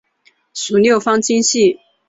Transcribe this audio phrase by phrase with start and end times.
[0.55, 1.77] 属六方晶系。